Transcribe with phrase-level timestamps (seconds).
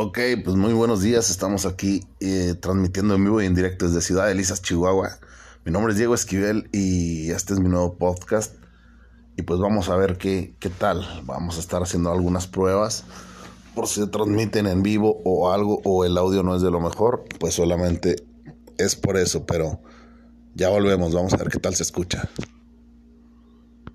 [0.00, 1.28] Ok, pues muy buenos días.
[1.28, 5.18] Estamos aquí eh, transmitiendo en vivo y en directo desde Ciudad de Lisas, Chihuahua.
[5.64, 8.54] Mi nombre es Diego Esquivel y este es mi nuevo podcast.
[9.36, 11.04] Y pues vamos a ver qué, qué tal.
[11.24, 13.06] Vamos a estar haciendo algunas pruebas
[13.74, 16.78] por si se transmiten en vivo o algo o el audio no es de lo
[16.78, 17.24] mejor.
[17.40, 18.24] Pues solamente
[18.76, 19.80] es por eso, pero
[20.54, 21.12] ya volvemos.
[21.12, 22.28] Vamos a ver qué tal se escucha.